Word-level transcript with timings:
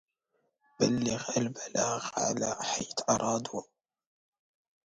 بلغ 0.79 1.23
البغاة 1.37 2.01
علي 2.17 2.55
حيث 2.61 2.99
أرادوا 3.09 3.61